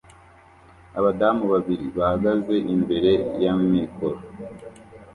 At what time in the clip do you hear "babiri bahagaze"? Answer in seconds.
1.53-2.55